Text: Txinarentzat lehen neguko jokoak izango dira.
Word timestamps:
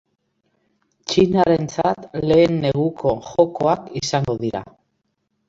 Txinarentzat 1.11 2.07
lehen 2.31 2.57
neguko 2.65 3.13
jokoak 3.29 3.87
izango 4.03 4.39
dira. 4.43 4.65